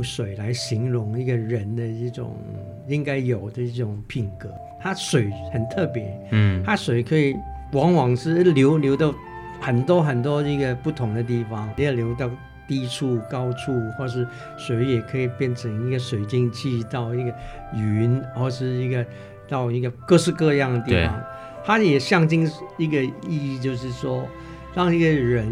[0.00, 2.34] 用水来形容一个人的一种
[2.88, 4.50] 应该有的一种品格。
[4.80, 7.36] 它水很特别，嗯，它水可以
[7.72, 9.14] 往往是流流到
[9.60, 12.30] 很多很多一个不同的地方，也流到
[12.66, 14.26] 低处、高处，或是
[14.56, 17.34] 水也可以变成一个水蒸气到一个
[17.74, 19.04] 云，或是一个
[19.46, 21.22] 到一个各式各样的地方。
[21.62, 24.26] 它也象征一个意义，就是说，
[24.74, 25.46] 让一个人，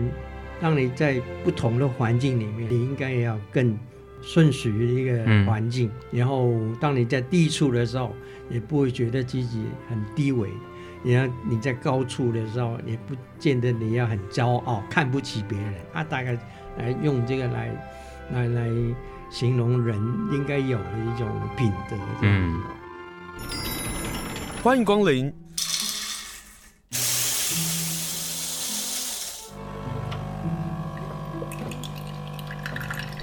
[0.58, 3.76] 让你在不同的环境里面，你应该要更
[4.20, 5.90] 顺属于一个环境。
[6.10, 8.14] 嗯、然后，当你在低处的时候，
[8.50, 10.48] 也不会觉得自己很低微；
[11.04, 15.74] 然后你在高处的时候，也不见得你要很骄傲，看不起别人。
[15.92, 16.32] 他大概
[16.78, 17.70] 来用这个来
[18.32, 18.68] 来来
[19.30, 19.96] 形容人
[20.32, 21.96] 应该有的一种品德。
[22.22, 22.60] 嗯，
[24.62, 25.32] 欢迎光临。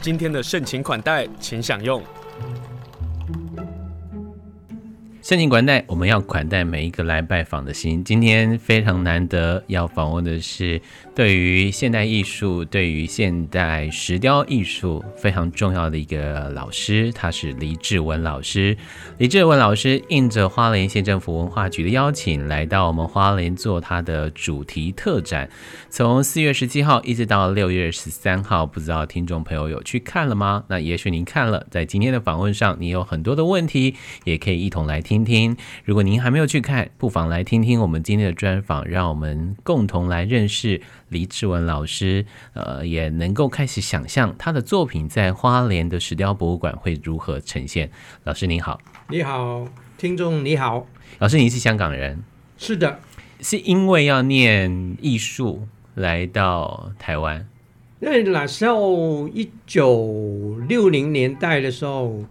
[0.06, 2.00] 今天的盛情款待，请享用。
[5.26, 8.04] 盛情款待，我们要款待每一个来拜访的心。
[8.04, 10.80] 今天非常难得，要访问的是
[11.16, 18.78] 对于现代艺术、对于现代石雕艺术非常重要的一个老师，他是黎志文老师。
[19.18, 25.50] 黎志文老师应着花莲县政府文化局的邀请，来到我们花莲做他的主题特展，
[25.90, 28.64] 从四月十七号一直到六月十三号。
[28.64, 30.66] 不知道听众朋友有去看了吗？
[30.68, 35.15] 那也许您看了，在今天的访问上，你有很多的问题，也可以一同来听。
[35.16, 47.90] 听听，如果您还没有去看，不妨来听听我们今天的专访，让我们共同来认识黎志文老师，呃，也能够开始想象他的作品在花莲的石雕博物馆会如何呈现。
[48.26, 49.66] 老师您好，你好，
[49.98, 50.86] 听众你好，
[51.20, 52.22] 老师您是香港人？
[52.58, 53.00] 是的，
[53.40, 57.48] 是因为要念艺术来到台湾？
[58.02, 62.26] 因为那时候一九六零年代的时候。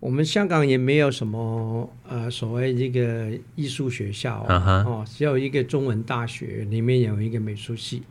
[0.00, 4.88] 我们香港也没有什么呃所谓这个艺术学校，uh huh.
[4.88, 8.02] 哦，只有一个中文大学，里面有一个美术系。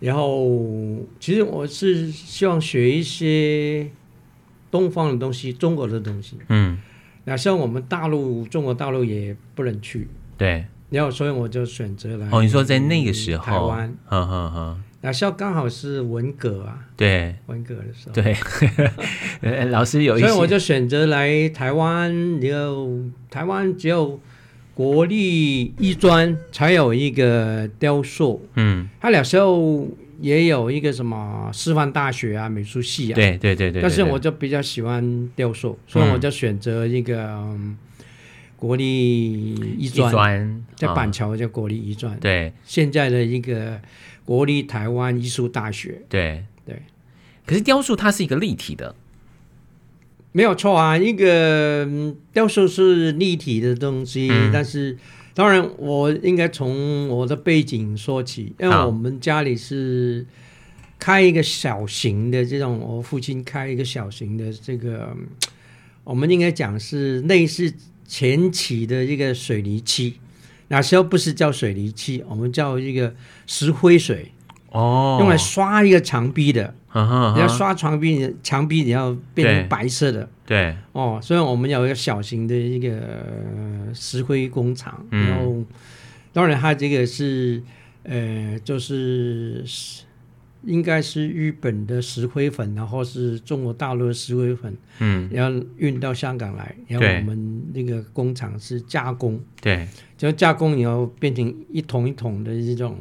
[0.00, 0.46] 然后
[1.18, 3.90] 其实我是希望学一些
[4.70, 6.36] 东方的东西，中国的东西。
[6.48, 6.78] 嗯，
[7.24, 10.08] 那像我们大陆，中国大陆也不能去。
[10.36, 10.66] 对。
[10.90, 12.28] 然后所以我就选择来。
[12.30, 13.96] 哦，你说在那个时候，台湾。
[14.04, 14.80] 呵呵呵。
[15.04, 18.12] 那时候刚好是文革啊，对，文革的时候，
[19.42, 22.40] 对， 老师有一些，所以我就选择来台湾。
[22.40, 24.18] 有台湾只有
[24.72, 29.86] 国立艺专才有一个雕塑，嗯，他那时候
[30.22, 33.82] 也有一个什么师范大学啊，美术系啊，对对对对。
[33.82, 37.46] 但是我就比较喜欢雕塑，所以我就选择一个
[38.56, 43.78] 国立艺专，在板桥叫国立艺专，对，现在的一个。
[44.24, 46.44] 国立台湾艺术大学，对。
[46.66, 46.80] 对，
[47.44, 48.94] 可是雕塑它是一个立体的，
[50.32, 50.96] 没有错啊。
[50.96, 51.86] 一个
[52.32, 54.96] 雕塑是立体的东西，嗯、但是
[55.34, 60.24] 当然我应该从我的背景说起，因为我们家里是
[60.98, 65.14] 开一个小型的这种，我父亲开一个小型的这个，
[66.02, 67.70] 我们应该讲是类似
[68.06, 70.14] 前期的一个水泥漆。
[70.74, 73.14] 那时候不是叫水泥漆，我们叫一个
[73.46, 74.32] 石灰水
[74.70, 76.74] 哦，用来刷一个墙壁的。
[76.92, 80.28] 你要刷墙壁，墙壁你要变成白色的。
[80.44, 83.00] 对哦，所以我们有一个小型的一个
[83.94, 85.06] 石灰工厂。
[85.12, 85.62] 嗯、然后，
[86.32, 87.62] 当然它这个是
[88.02, 89.64] 呃，就是。
[90.66, 99.86] 应该是日本的石灰粉，然后是中国大陆的石灰粉，嗯，然后运到香港来，然后我们那个工厂是加工，对，
[100.16, 102.96] 就加工以后变成一桶一桶的这种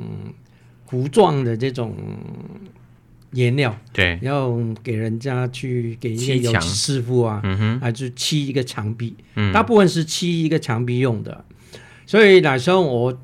[0.86, 1.96] 糊状的这种
[3.32, 11.46] 颜料，对，然后给人家去给一些油漆师傅啊，嗯哼，啊，就漆一个墙壁，嗯，大部分是漆一个墙壁用的，
[12.06, 13.18] 所以那时候我。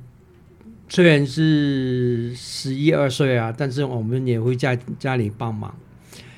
[0.91, 5.73] 虽然是十一二岁啊，但是我们也会在家里帮忙，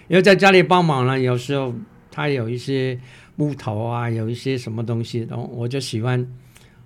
[0.09, 1.73] 因为在家里帮忙呢，有时候
[2.11, 2.99] 他有一些
[3.37, 6.27] 木头啊，有一些什么东西，然后我就喜欢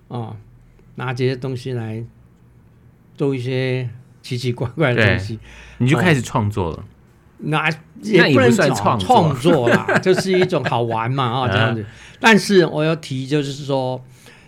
[0.06, 0.36] 哦，
[0.94, 2.04] 拿这些东西来
[3.16, 3.90] 做一些
[4.22, 5.40] 奇奇怪怪的东西，
[5.78, 6.84] 你就开始创作了。
[7.38, 7.68] 那
[8.00, 11.84] 也不能算创创作 啦，就是一种好玩嘛啊、哦，这样子。
[12.20, 14.00] 但是我要提就是说，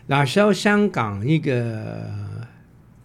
[0.06, 2.27] 那时候香港一个。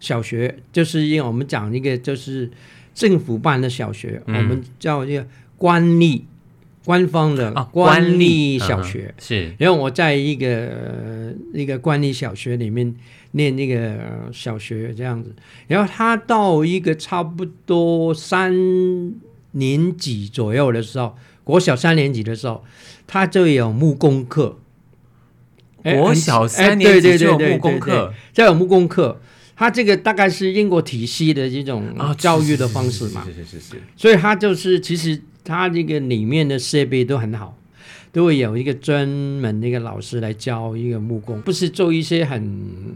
[0.03, 2.51] 小学就是因为我们讲一个就是
[2.93, 5.25] 政府办的小学，嗯、我们叫一个
[5.57, 6.25] 官立，
[6.83, 9.55] 官方的官立小学、啊、是。
[9.57, 12.93] 然后我在一个一个官立小学里面
[13.31, 15.33] 念那个小学这样子，
[15.67, 18.53] 然后他到一个差不多三
[19.51, 21.15] 年级左右的时候，
[21.45, 22.61] 国小三年级的时候，
[23.07, 24.57] 他就有木工课。
[25.81, 29.21] 国小三年级就有木工课，就有木工课。
[29.55, 33.81] 他这个大概是英国体系的这种教育的方式嘛，是是是是。
[33.95, 37.57] 所以他就是其实他这个里面的设备都很好，
[38.11, 42.95] 都会有一个专门的一个老师来教一个木工，不是做一些很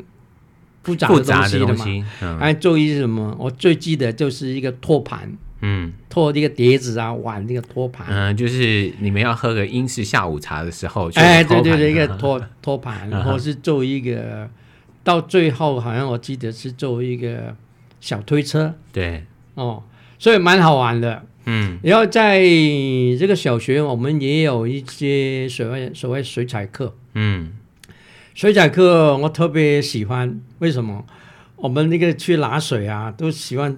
[0.83, 3.35] 复杂的东西的嘛，还做一些什么？
[3.39, 5.31] 我最记得就是一个托盘。
[5.59, 14.47] 嗯，托这个碟子啊，碗那个托盘，嗯，就是你们要喝个英式下午茶的时候，哎，对对对，一个托托盘， 然后是做一个，
[15.07, 17.55] 到最后好像我记得是做一个
[18.01, 19.23] 小推车，对，
[19.53, 19.81] 哦，
[20.19, 27.53] 所以蛮好玩的，嗯，然后在这个小学，我们也有一些所谓所谓水彩课，嗯，
[28.35, 31.05] 水彩课我特别喜欢，为什么？
[31.55, 33.77] 我们那个去拿水啊，都喜欢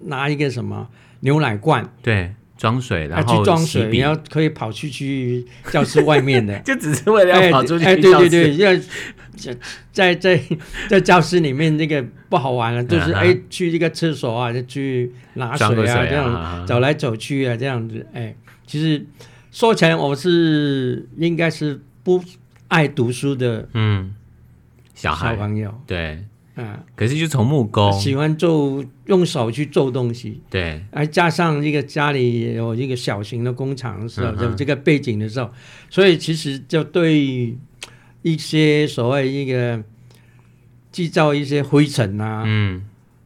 [0.00, 0.88] 拿一个什么？
[1.20, 7.84] 牛奶罐，对，装水，然后去装水，你要可以跑出去教室外面的， 就只是为了要跑出去。
[7.84, 8.80] 哎，对对对，要
[9.92, 10.40] 在在
[10.88, 18.06] 在教室里面那个不好玩了，就是哎去这个厕所啊，就去拿水啊，这样走来走去啊，这样子。
[18.14, 18.34] 哎，
[18.66, 19.04] 其实
[19.50, 22.22] 说起来，我是应该是不
[22.68, 24.14] 爱读书的，嗯，
[24.94, 26.24] 小孩小朋友，对。
[26.58, 27.92] 嗯，可是就从木工。
[27.92, 35.50] 喜欢做，用手去做东西，对，还加上一个家里有一个小型的工厂的时候，有这个背景的时候，
[35.90, 37.54] 所以其实就对
[38.22, 39.84] 一些所谓一个
[40.90, 42.82] 制造一些灰尘啊，嗯，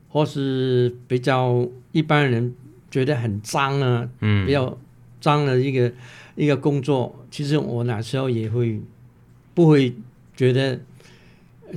[0.08, 2.52] 或是比较一般人
[2.90, 4.76] 觉得很脏啊，嗯，比较
[5.20, 5.92] 脏的一个
[6.34, 8.80] 一个工作，其实我那时候也会
[9.54, 9.94] 不会
[10.34, 10.80] 觉得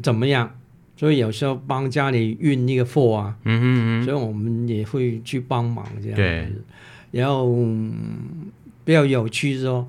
[0.01, 0.51] 怎么样。
[0.95, 6.21] 所以有时候帮家里运那个货啊，嗯哼嗯，所以我们也会去帮忙这样子。
[6.21, 6.51] 对，
[7.11, 7.93] 然后、嗯、
[8.85, 9.87] 比较有趣是说，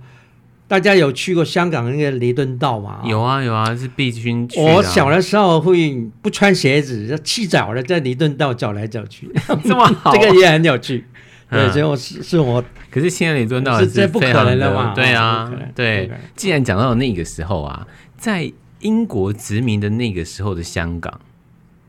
[0.67, 3.03] 大家有去过香港那个弥敦道吗？
[3.05, 4.59] 有啊有啊，是必须去。
[4.59, 9.31] 我小的时候会不穿鞋子，就赤脚的在弥敦道走来走去，
[9.63, 11.05] 这么好，这个也很有趣。
[11.51, 12.65] 对，所以我是是我。
[12.91, 14.95] 可是现在弥敦道是这不可能的嘛？
[14.95, 16.11] 对啊，对。
[16.35, 17.87] 既然讲到那个时候啊，
[18.17, 18.51] 在。
[18.85, 21.19] 英国殖民的那个时候的香港，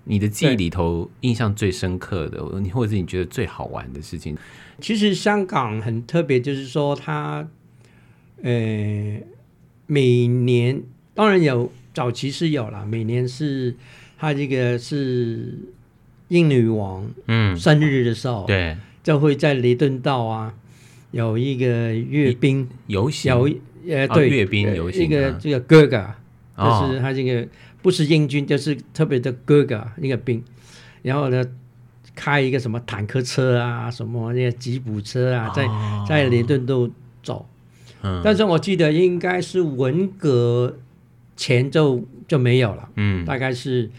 [0.06, 4.36] 你的记忆里头印象最深刻的，你或者是你觉得最好玩的事情？
[4.80, 7.46] 其实香港很特别，就是说它，
[8.42, 9.20] 呃，
[9.88, 10.82] 每年
[11.14, 13.76] 当然有早期是有了，每年是
[14.18, 15.60] 它这个是
[16.30, 20.54] 英女王嗯生日的时候，嗯、对，就会在雷顿道啊
[21.12, 26.16] 有一个阅兵游行，有呃对阅兵游行，一个这个哥哥。
[26.58, 27.48] 就是他这个
[27.82, 30.44] 不是英军，就是特别的哥哥一个兵，
[31.02, 31.44] 然后呢
[32.16, 35.68] 开一个什么坦克车啊，什么那个吉普车啊，在
[36.08, 36.90] 在弥敦都
[37.22, 37.46] 走。
[38.02, 40.78] 嗯，但是我记得应该是文革
[41.36, 42.90] 前就就没有了。
[42.96, 43.90] 嗯，大概是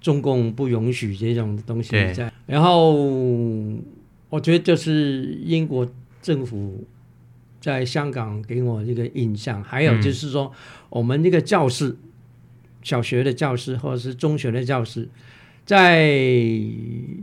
[0.00, 2.32] 中共不允许这种东西在。
[2.46, 2.92] 然后
[4.28, 5.86] 我觉得就是英国
[6.22, 6.84] 政府。
[7.60, 10.50] 在香港给我一个印象，还有就是说，
[10.88, 11.94] 我们那个教室，
[12.82, 15.06] 小学的教室或者是中学的教室，
[15.66, 16.18] 在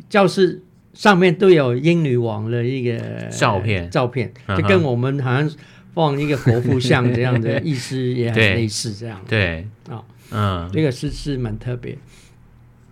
[0.07, 0.61] 教室
[0.93, 5.51] 上面都有英女王的一个照片，照片就跟我们好像
[5.95, 9.19] 放一个国父像这样的意思也很类似，这样。
[9.27, 9.67] 对。
[9.89, 11.97] 啊，嗯，这个是是蛮特别。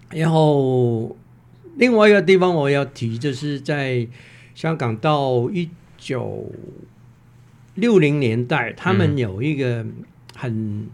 [0.10, 1.16] 然后
[1.78, 4.08] 另外一个地方我要提，就是在
[4.56, 6.52] 香港到一九。
[7.76, 9.86] 六零年代，他们有一个
[10.36, 10.88] 很，嗯、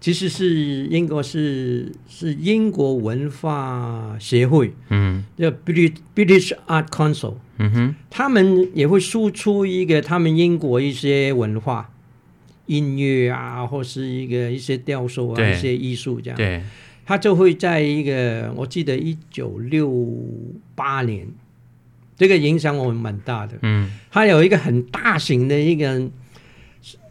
[0.00, 11.90] 其实是英国是是英国文化协会，嗯，叫 British British Art Council，嗯哼，他们也会输出一个他们英国一些文化，
[12.66, 16.62] 音乐啊，或是一个一些雕塑啊，一些艺术这样，对，
[17.04, 20.06] 他就会在一个，我记得一九六
[20.74, 21.28] 八年。
[22.16, 26.00] 这个影响我们蛮大的，嗯，还有一个很大型的一个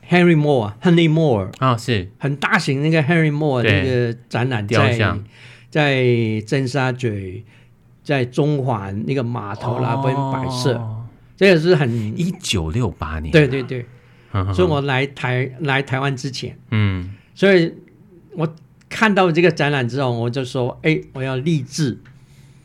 [0.09, 2.09] Henry Moore，Henry Moore 啊，是。
[2.17, 5.15] 很大型那个 Henry Moore 那个展览在
[5.69, 6.03] 在
[6.41, 7.43] 尖沙咀，
[8.03, 10.81] 在中环那个码头那边摆设，
[11.37, 13.85] 这个是很一九六八年，对对对，
[14.53, 17.71] 所以我来台来台湾之前，嗯，所以
[18.31, 18.47] 我
[18.89, 21.95] 看到这个展览之后，我就说，哎，我要立志。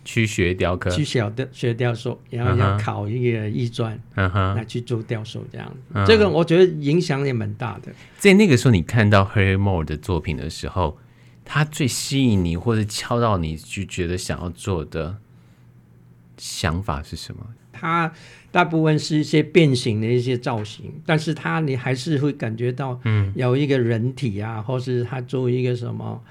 [0.04, 5.76] 去学雕刻，去小雕学雕塑，然后要考一个艺专，来去做雕塑这样。
[5.94, 6.06] Uh.
[6.06, 7.92] 这个我觉得影响也蛮大的。
[8.18, 10.98] 在那个时候，你看到 Herry Moore 的作品的时候，
[11.44, 15.18] 他最吸引你或者敲到你就觉得想要做的
[16.38, 17.46] 想法是什么？
[17.72, 18.12] 他
[18.50, 26.22] 大部分是一些变形的一些造型，但是他你还是会感觉到，嗯，有一个人体啊，或是它作为一个什么，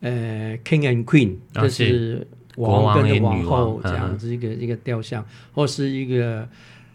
[0.00, 2.26] 呃，King and Queen，就是
[2.58, 5.24] 王跟王后这样子一个一个雕像，
[5.54, 6.48] 或是一个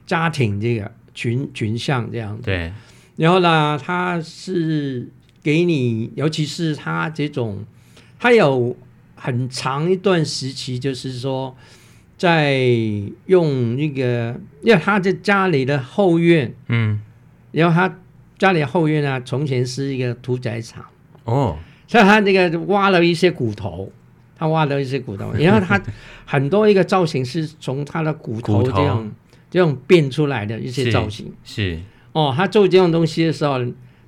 [0.06, 2.44] 家庭这个群群像这样子。
[2.44, 2.72] 对。
[3.16, 5.10] 然后呢，他是
[5.42, 7.66] 给你，尤其是他这种，
[8.20, 8.76] 他有
[9.16, 11.56] 很长一段时期，就是说。
[12.16, 12.62] 在
[13.26, 17.02] 用那个，因为他在家里的后院，嗯，
[17.52, 17.98] 然后他
[18.38, 20.86] 家里后院呢，从前是一个屠宰场，
[21.26, 23.92] 哦，所以他那个挖了一些骨头，
[24.44, 25.82] 他挖了一些骨头， 然后他
[26.26, 29.16] 很多一个造型是从他的骨头这样头。
[29.50, 31.80] 这样变出来的一些造型，是，是
[32.12, 33.60] 哦，他做这样东西的时候，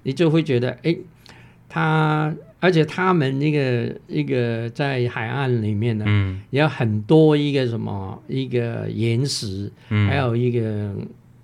[0.02, 0.96] 你就会觉得，哎，
[1.70, 2.34] 他。
[2.62, 10.92] 而且他们那个一个在海岸里面呢，嗯，也有很多一个什么一个岩石，嗯，还有一个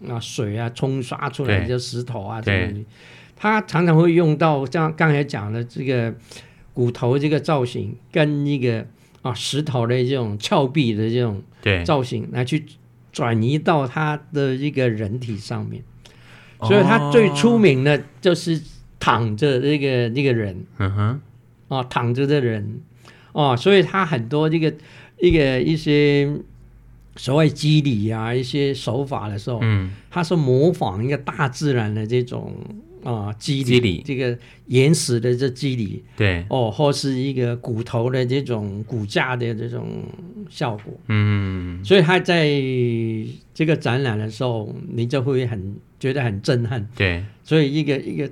[0.10, 2.84] 啊水啊冲刷出来的石头啊这种，
[3.36, 6.12] 他常常会用到像刚才讲的这个
[6.74, 8.86] 骨头这个造型，跟一个
[9.22, 11.42] 啊石头的这种峭壁的这种
[11.86, 12.66] 造型来去
[13.12, 15.84] 转移到他的一个人体上面，
[16.62, 18.62] 所以他最出名的就是。
[19.04, 21.22] 躺着这个这个人，嗯哼，
[21.70, 22.82] 啊，躺着的人，
[23.32, 24.72] 哦，所以他很多这个
[25.20, 26.32] 一个一些
[27.16, 32.54] 所谓肌理啊，一些手法的时候，嗯，他是模仿一个大自然的这种
[33.04, 34.02] 啊肌理，理。
[34.06, 40.04] 这个岩石的这肌理，对，哦，或是一个骨头的这种骨架的这种
[40.50, 42.50] 效果，嗯，所以他在
[43.54, 48.30] 这个展览的时候，你就会很觉得很震撼，对，所以一个一个。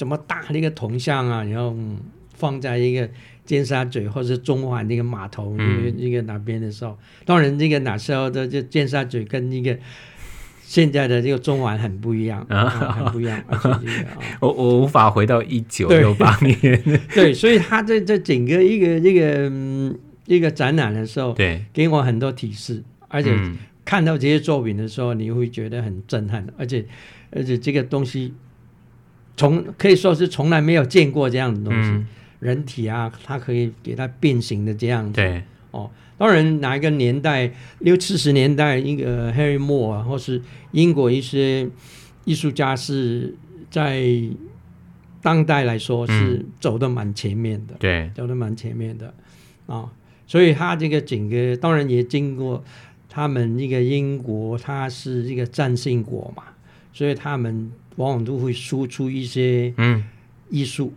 [0.00, 1.76] 怎么大的一个铜像啊，然后
[2.32, 3.06] 放在一个
[3.44, 6.96] 尖沙咀或是中环那个码头那个那个那边的时候，
[7.26, 9.78] 当然这个那时候的就尖沙咀跟那个
[10.70, 13.36] 现在的这个中环很不一样，啊、很不一样。
[13.50, 13.82] 啊、
[14.38, 16.56] 我我无法回到一九六八年。
[17.12, 23.36] 对，所以他在这整个一个一个、嗯、一个展览的时候，对，给我很多提示，而且
[23.84, 26.86] 看到这些作品的时候，你会觉得很震撼，而且
[27.32, 28.32] 而且这个东西。
[29.36, 32.06] 从可以说是从来没有见过这样的东西，嗯、
[32.38, 35.14] 人体啊，它可以给它变形的这样子。
[35.14, 41.66] 对，哦，当然哪一个年代，六七十年代，一个 Harry Moore 啊，或是英国一些
[42.26, 43.34] 艺术家是
[43.70, 44.04] 在
[45.22, 49.06] 当代来说是走得蛮前面的，走得蛮前面的
[49.64, 49.90] 啊、哦。
[50.26, 52.62] 所以他这个整个当然也经过
[53.08, 56.42] 他们一个英国，他是一个战胜国嘛，
[56.92, 57.72] 所以他们。
[57.96, 60.02] 往往都会输出一些嗯
[60.48, 60.94] 艺术，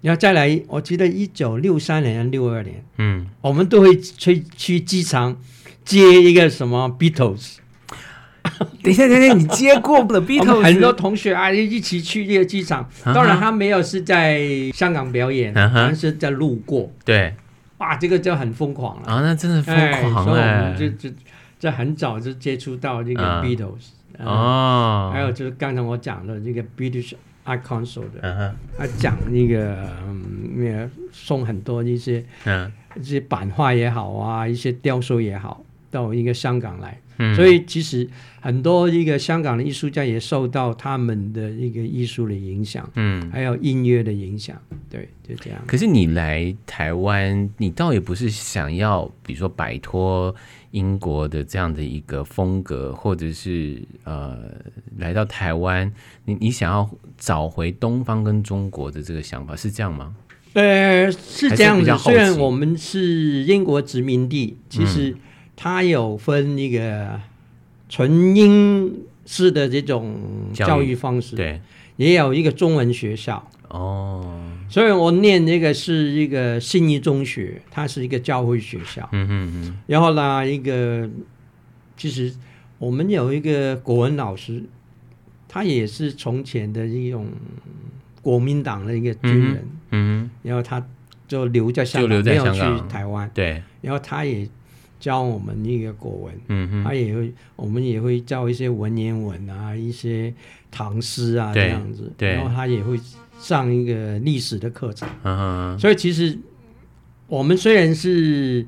[0.00, 5.36] 然后再来，我记得一九六三年、六二年，嗯，我们都会去去机场
[5.84, 7.56] 接一个什么 Beatles。
[8.82, 10.62] 等一下，等一下，你接过 The Beatles？
[10.62, 12.88] 很多同学啊，一起去这个机场。
[13.04, 14.40] 当然，他没有是在
[14.72, 16.90] 香港表演，好像是在路过。
[17.04, 17.34] 对，
[17.78, 19.20] 哇，这个就很疯狂了啊！
[19.20, 19.74] 那真的疯
[20.12, 21.14] 狂，所以我们就就
[21.58, 23.88] 在很早就接触到这个 Beatles。
[24.20, 27.12] 哦、嗯，还有就是刚才我讲的这个 British
[27.48, 28.88] Art Council 的，他、uh.
[28.98, 29.88] 讲那个
[30.54, 33.00] 那个送很多一些，嗯、uh，huh.
[33.00, 37.00] 一些版画也好啊，一些雕塑也好，到一个香港来。
[37.20, 38.08] 嗯，所以其实
[38.40, 44.56] 很多一个香港的艺术家也受到他们的一个艺术的影响，嗯，还有音乐的影响，
[44.88, 45.60] 对，就这样。
[45.66, 50.32] 可是你来台湾，你倒也不是想要，比如说摆脱
[50.70, 54.38] 英国的这样的一个风格，或者是呃，
[54.98, 55.92] 来到台湾，
[56.24, 60.14] 你你想要找回东方跟中国的这个想法，是这样吗？
[60.52, 61.98] 呃，是这样子。
[61.98, 65.20] 虽然我们是英国殖民地，其实、嗯。
[65.60, 67.20] 它有分一个
[67.88, 70.16] 纯英式的这种
[70.54, 71.60] 教育方式，对，
[71.96, 74.40] 也有一个中文学校哦。
[74.68, 79.08] 所以我念那个是一个信义中学，它是一个教会学校。
[79.10, 79.78] 嗯嗯嗯。
[79.88, 81.10] 然后呢，一个
[81.96, 82.32] 其实
[82.78, 84.62] 我们有一个国文老师，
[85.48, 87.26] 他也是从前的一种
[88.22, 89.68] 国民党的一个军人。
[89.90, 90.30] 嗯，嗯。
[90.44, 90.86] 然后他
[91.26, 93.28] 就留在香港，没有去台湾。
[93.34, 93.60] 对。
[93.80, 94.48] 然后他也。
[95.00, 100.32] 教我们一个国文，嗯哼，他也会，我们也会教一些文言文啊，一些
[100.70, 102.98] 唐诗啊这样子，对，然后他也会
[103.38, 106.36] 上一个历史的课程，嗯哼，所以其实
[107.28, 108.66] 我们虽然是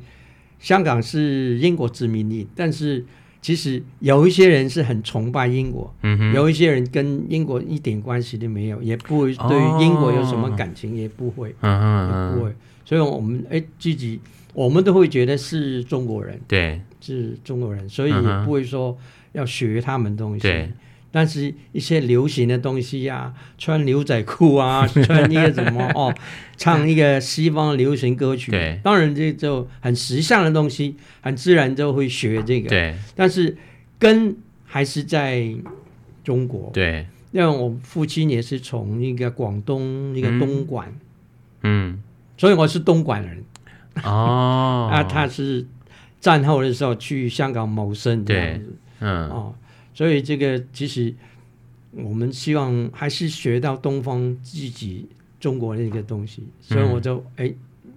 [0.61, 3.05] 香港是英国殖民地，但是
[3.43, 14.21] 其实有一些人是很崇拜英国，嗯哼，有一些人跟英国一点关系都没有，也不会对英国有什么感情，也不会，嗯哼，也不会，所以我们哎自己。
[14.55, 18.97] 我们都会觉得是中国人，对，是中国人，所以也不会说
[19.33, 20.41] 要学他们东西。
[20.41, 20.71] 对。
[21.13, 26.15] 但是一些流行的东西呀、啊，穿牛仔裤啊， 穿一个什么哦，
[26.57, 32.69] 唱一个西方流行歌曲，对，当然这就很时尚的东西，很自然就会学这个。
[32.69, 33.57] 对，但是
[33.99, 35.53] 根还是在
[36.23, 36.71] 中国。
[36.73, 40.95] 对，因为我父亲也是从一个广东一个东莞，
[41.65, 42.01] 嗯，
[42.37, 43.43] 所以我是东莞人。
[44.05, 45.67] 哦， 啊，他是
[46.21, 49.55] 战后的时候去香港谋生这样子，嗯，哦。
[49.93, 51.15] 所以这个其实
[51.93, 57.53] 我们希望还是学到东方自己中国的一个东西，所以我就哎、
[57.85, 57.93] 嗯、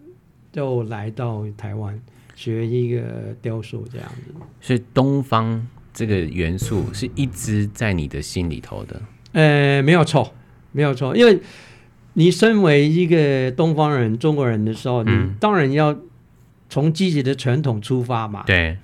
[0.52, 1.98] 就来到台湾
[2.36, 4.34] 学一个雕塑这样子。
[4.60, 9.02] 所以东方这个元素是一直在你的心里头的。
[9.34, 10.34] 呃，没有错，
[10.72, 11.40] 没有错，因为
[12.14, 15.96] 你身为一个东方人、中国人的时候，嗯、你当然要
[16.70, 18.44] 从自己的传统出发嘛。
[18.46, 18.78] 对，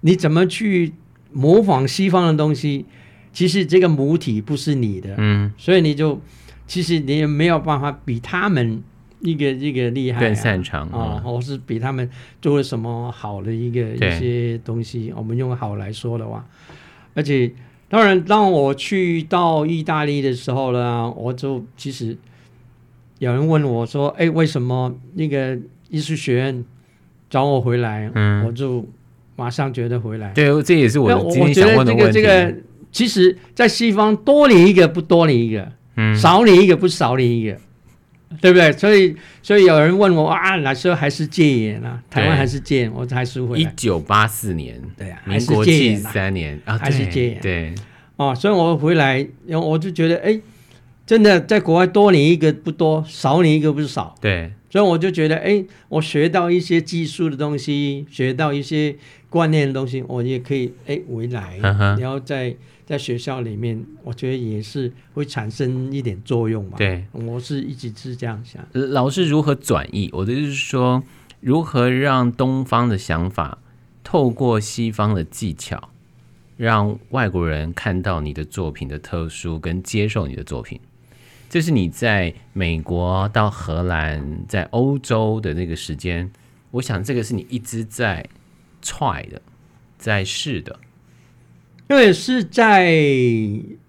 [0.00, 0.92] 你怎么去？
[1.36, 2.84] 模仿西方的东西，
[3.32, 6.20] 其实这个母体不是你的，嗯，所以你就
[6.64, 8.80] 其实你也没有办法比他们
[9.18, 12.08] 一个一个厉害、啊，更擅长啊，或、哦、是比他们
[12.40, 15.12] 做了什么好的一个一些东西。
[15.16, 16.46] 我们用好来说的话，
[17.14, 17.52] 而且
[17.88, 22.16] 当然，当我去到意大利的时候呢，我就其实
[23.24, 26.64] 有人问我说：“哎，为什么那个艺术学院
[27.28, 28.86] 找我回来？”嗯，我就。
[29.36, 32.02] 马上觉得回来，对，这也是我今天想问的问题。
[32.04, 32.54] 我觉得这个这个，
[32.92, 37.58] 其实，在西方多你一个不多你一个，嗯，少你一个不少你一个，
[38.40, 38.70] 对不对？
[38.70, 43.60] 所以，所以有人问我啊，那时候还是戒严啊，台湾还是戒严，我还是回来。
[43.60, 47.74] 一九八四年，对啊，民国七三年啊，还是戒严，对。
[48.14, 50.38] 哦，所以我回来，然后我就觉得，哎，
[51.06, 54.52] 真的在国外多你一个不多，少你一个不少，对。
[54.70, 58.96] 所以我就觉得，哎，我学到一些技术的东西，学到一些。
[59.34, 62.54] 观念的东西，我也可以哎回来，然后在
[62.86, 66.76] 在学校里面，我觉得也是会产生一点作用吧。
[66.78, 68.64] 对，我是一直是这样想。
[68.72, 70.08] 老师如何转译？
[70.12, 71.02] 我的意思是说，
[71.40, 73.58] 如何让东方的想法
[74.04, 75.90] 透过西方的技巧，
[76.56, 80.80] 让外国人看到你的作品的特殊，跟接受你的作品。
[81.54, 86.28] 这是你在美国到荷兰，在欧洲的那个时间，
[86.72, 88.26] 我想这个是你一直在。
[88.82, 89.40] try 的，
[89.96, 90.80] 在试的，
[91.88, 92.90] 因为是在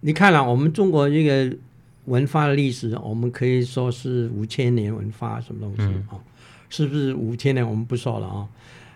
[0.02, 1.58] 你看了、啊、我们中国这个
[2.06, 6.20] 文化的历史，我们可以说是五千年文化什么东西啊、嗯？
[6.70, 7.68] 是不是五千年？
[7.68, 8.48] 我们不说了啊。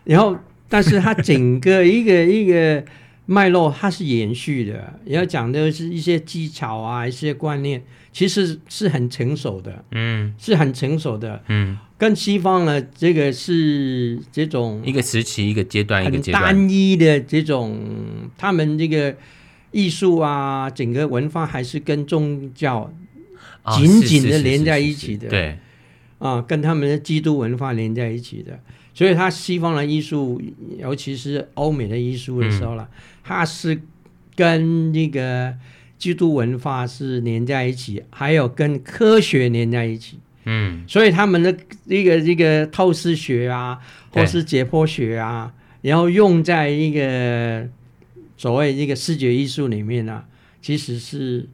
[0.03, 0.37] 然后，
[0.69, 2.85] 但是它整个一个一个
[3.31, 4.99] 脉络，它是延续的。
[5.05, 11.77] 要讲的是一些技巧啊，一些观念，其实是很成熟的，嗯，是很成熟的，嗯。
[11.99, 16.43] 跟西方呢，这个是这种一个时期、一个阶段、一个阶段。
[16.43, 17.77] 单一的这种，
[18.35, 19.15] 他们这个
[19.71, 22.91] 艺术啊，整个文化还是跟宗教
[23.75, 25.59] 紧紧的连在一起的，对，
[26.17, 28.57] 啊，跟他们的基督文化连在一起的，
[28.93, 30.41] 所以他西方的艺术，
[30.77, 33.79] 尤其是欧美的艺术的时候了，嗯，它是
[34.35, 35.53] 跟那个
[35.99, 40.17] 基督文化是连在一起，还有跟科学连在一起。
[40.45, 43.77] 嗯，所以他们的一个一个透视学啊，
[44.11, 47.69] 或是解剖学啊，然后用在一个
[48.35, 50.25] 所谓一个视觉艺术里面呢、啊，
[50.59, 51.47] 其实是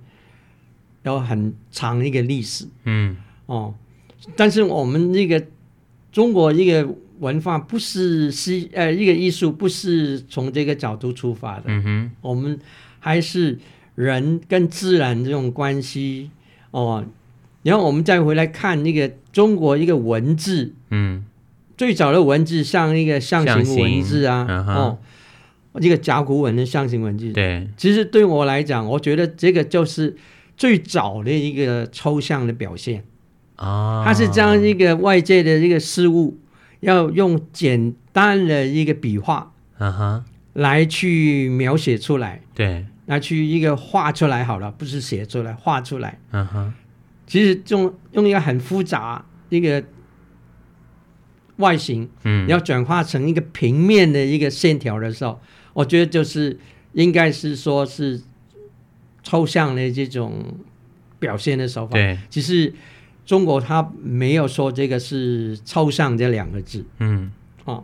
[1.04, 2.66] 有很长一个历史。
[2.86, 3.76] 嗯，哦，
[4.38, 5.46] 但是我们那个
[6.14, 6.88] 中国一个
[7.20, 11.64] 文化不是是呃一个艺术不是从这个角度出发的。
[11.68, 12.60] 嗯哼，我们
[13.00, 13.58] 还是
[13.96, 16.30] 人跟自然这种关系
[16.72, 17.06] 哦。
[17.64, 21.26] 然后我们再回来看那个中国一个文字，嗯，
[21.76, 25.00] 最早的文字像一个象形文字啊，哦，
[25.82, 30.16] 一个甲骨文的象形文字，对，其实对我来讲，我觉得这个就是
[30.56, 33.04] 最早的一个抽象的表现。
[33.56, 36.38] 啊，它是将一个外界的一个事物，
[36.86, 46.74] 要用简单的一个笔画，嗯哼，来去描写出来，对，来去一个画出来好了，不是写出来，画出来，嗯哼。
[47.28, 49.84] 其实用用一个很复杂一个
[51.58, 55.42] 外形，嗯，要转化成一个平面的一个线条的时候，
[55.74, 56.56] 我觉得就是
[56.94, 58.22] 应该是说是
[59.24, 60.60] 抽象的这种
[61.18, 61.94] 表现的手法。
[61.94, 62.72] 对，其实
[63.26, 67.32] 中国它没有说这个是抽象这两个字，嗯，
[67.66, 67.84] 哦。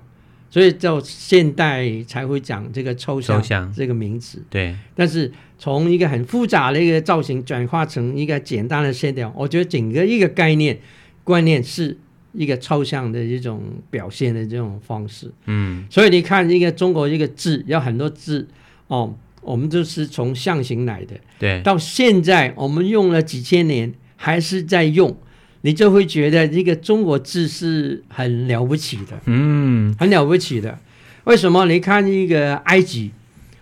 [0.54, 4.44] 所以，就现代才会讲这个抽象这个名词。
[4.50, 10.78] 对，但是从一个很复杂的一个造型转化成一个简单的线条，我觉得整个一个概念
[11.24, 11.98] 观念是
[12.34, 15.32] 一个抽象的一种表现的这种方式。
[15.46, 18.46] 嗯，所以你看一个中国一个字，有很多字
[18.88, 25.18] 哦，我们就是从象形来的，对，到现在我们用了几千年，还是在用，
[25.62, 30.80] 你就会觉得这个中国字是很了不起的，嗯，很了不起的。
[31.26, 31.66] 为什么？
[31.66, 33.12] 你看一个埃及，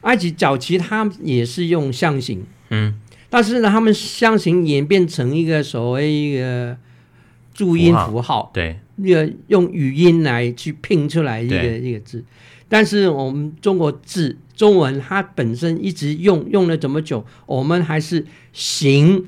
[0.02, 2.96] 埃及早期它也是用象形，嗯，
[3.30, 6.78] 但是呢，他们象形演变成一个所谓一个
[7.54, 12.24] 注音符号，对，那个用语音来去拼出来一个一个字。
[12.70, 19.26] 但是我们中国字中文，它本身一直用用了这么久，我们还是形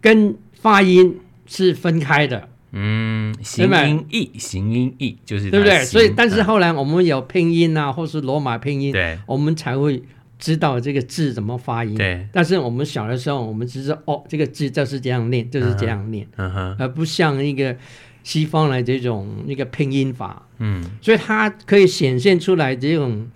[0.00, 1.16] 跟发音
[1.52, 2.48] 是分开的。
[2.72, 5.84] 嗯，形音义，形音义就是对不对？
[5.84, 10.02] 所以，但是后来我们有拼音啊，嗯、或是罗马拼音，对，我们才会
[10.38, 11.94] 知道这个字怎么发音。
[11.94, 17.76] 对，但是我们小的时候，我们只是哦，这个字就是这样念，就是这样念，嗯哼，而不像一个。
[18.24, 23.26] 西方的这种一个拼音法，嗯，所以它可以显现出来这种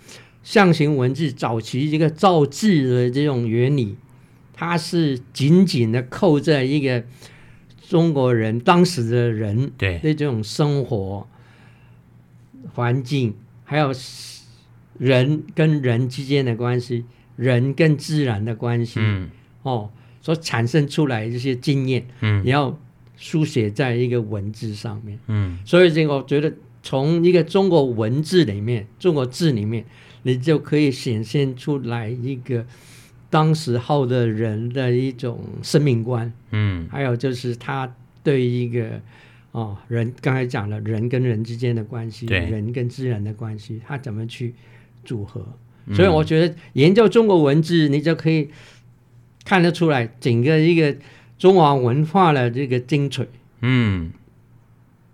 [0.44, 3.96] 象形文字早期这个造字的这种原理，
[4.54, 7.02] 它是紧紧的扣在一个
[7.88, 10.00] 中国人当时的人对。
[10.02, 11.26] 这种生活
[12.74, 13.92] 环境，还有
[14.98, 17.04] 人跟人之间的关系，
[17.36, 19.30] 人跟自然的关系，嗯，
[19.62, 22.78] 哦，所产生出来这些经验，嗯，你要。
[23.18, 29.86] 书写在一个文字上面，嗯，所以这个我觉得从一个中国文字里面，中国字里面，
[30.24, 32.66] 你就可以显现出来一个
[33.36, 38.98] 当时候的人的一种生命观，嗯，还有就是他对一个
[39.52, 44.54] 哦人刚才讲了人跟人之间的关系，对，人跟自然的关系，他怎么去
[45.04, 45.46] 组合？
[45.92, 48.48] 所以我觉得研究中国文字，你就可以
[49.44, 50.96] 看得出来整个一个。
[51.38, 53.26] 中华文化的这个精髓，
[53.60, 54.10] 嗯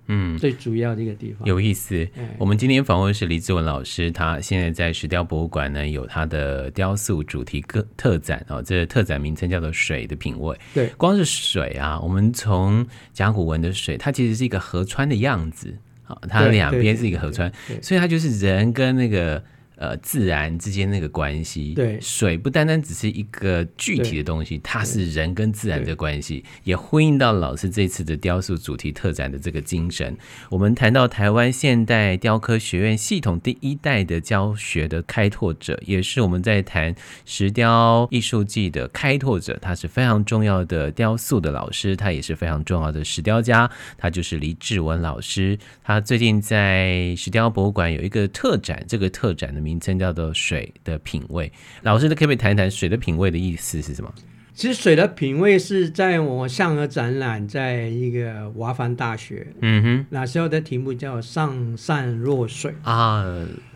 [0.09, 2.07] 嗯，最主要的一个地方有意思。
[2.39, 10.55] 我们今天访问是李志文老师，他现在在石雕博物馆呢，有他的雕塑主题个特展哦，这个特展名称叫做《水的品味》。
[10.75, 19.43] 对，光是水啊，我们从甲骨文的水，它其实是一个河川的样子啊，它两边是一个河川，所以它就是人跟那个。
[19.77, 30.17] 呃，自然之间那个关系，对，水不单单只是一个具体的东西，它是人跟自然的关系，也呼应到老师这次的雕塑主题特展的这个精神。
[30.51, 45.59] 我们谈到台湾现代雕刻学院系统第一代的教学的开拓者，也是我们在谈石雕艺术季的开拓者，他是非常重要的雕塑的老师，他也是非常重要的石雕家，他就是黎志文老师。
[45.83, 49.72] 他最近在石雕博物馆有一个特展，这个特展的名。
[49.73, 51.51] 名称叫做“水的品味”，
[51.83, 54.13] 老师，可不可以谈一谈“水的品味”的意思是什么？
[54.53, 63.25] 其实“水的品味”是在我上个展览，在一个华梵大学，嗯哼，那时候的题目叫“上善若水”啊，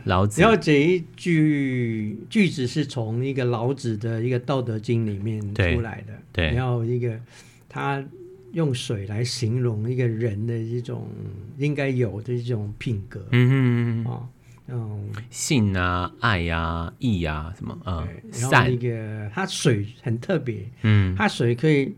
[0.04, 0.42] 老子。
[0.42, 7.18] 然后这一句句子是从一个老子的一个《道德经》里面出来的，对，然后一个
[7.70, 8.04] 他
[8.52, 11.08] 用水来形容一个人的一种
[11.56, 14.28] 应该有的一种品格，嗯哼，啊。
[14.68, 17.78] 嗯，信啊，爱呀、啊，义呀、啊，什么？
[17.84, 21.94] 嗯，然后那个它水很特别，嗯，它水可以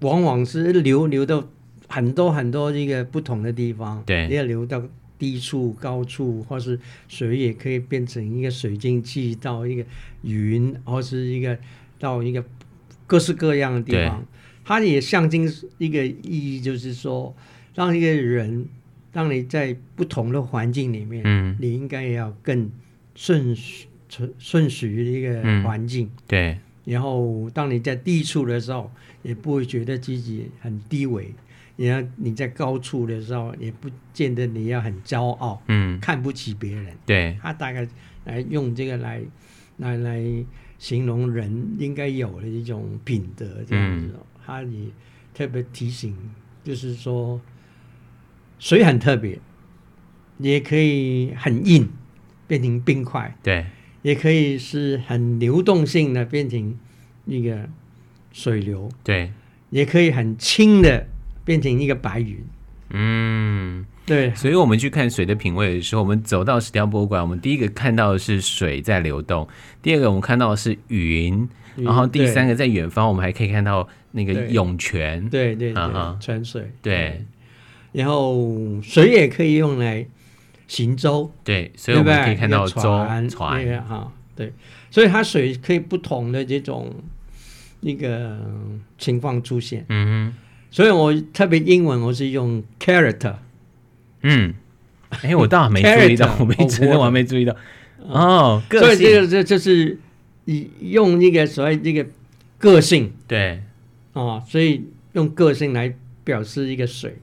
[0.00, 1.46] 往往是流流到
[1.86, 4.82] 很多很多一个不同的地方，对，也流到
[5.16, 9.84] 低处、高处，或是水也可以变成一个水蒸气到一个
[10.22, 11.56] 云，或是一个
[12.00, 12.44] 到一个
[13.06, 14.26] 各式各样的地方，
[14.64, 17.32] 它也象征一个意义，就是说
[17.76, 18.66] 让一个人。
[19.16, 22.70] 当你在不同的环境里面，嗯，你应该要更
[23.14, 23.56] 顺
[24.10, 26.58] 顺顺属于一个环境，嗯，对。
[26.84, 31.24] 然后，当你在低处的时候，也不会觉得自己很低微；
[31.76, 36.94] 然后你在高处的时候，也不见得你要很骄傲，嗯，看不起别人。
[37.06, 37.88] 对，他大概
[38.26, 39.22] 来用这个来
[39.78, 40.22] 来来
[40.78, 44.10] 形容人应该有的一种品德，这样子。
[44.44, 44.88] 他也
[45.32, 46.14] 特别提醒，
[46.62, 47.40] 就是说。
[48.58, 49.38] 水很特别，
[50.38, 51.88] 也可以很硬，
[52.46, 53.66] 变成冰块；对，
[54.02, 56.76] 也可以是很流动性的，变成
[57.26, 57.68] 一个
[58.32, 59.32] 水流；对，
[59.70, 61.06] 也可以很轻的，
[61.44, 62.38] 变成一个白云。
[62.90, 64.32] 嗯，对。
[64.34, 69.46] 所以，我们去看水的品味的时候，我们走到石雕博物馆，我们第一个看到的是水在流动；
[69.82, 75.28] 第二个，我们看到的是云；然后第三个，在远方，我们还可以看到那个涌泉。
[75.28, 76.70] 对对对，泉水。
[76.80, 77.24] 对。
[77.96, 80.06] 然后水也可以用来
[80.68, 84.52] 行舟，对，所以我们可以看到舟船，船哈，对，
[84.90, 86.94] 所以它水可以不同的这种
[87.80, 88.38] 一个
[88.98, 90.34] 情况出现，嗯哼，
[90.70, 93.36] 所以我特别英文我是用 character，
[94.20, 94.52] 嗯，
[95.22, 97.56] 哎，我倒 还没注意到，我没真的我还没注意到，
[98.00, 99.98] 哦，个性，所以这个这就是
[100.44, 102.06] 以用一个所谓这个
[102.58, 103.62] 个性，对，
[104.12, 107.16] 哦，所以用个性来表示一个水